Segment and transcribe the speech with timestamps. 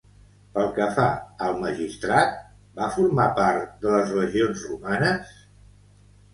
[0.53, 1.05] Pel que fa
[1.47, 2.33] al magistrat,
[2.81, 5.41] va formar part de les legions romanes?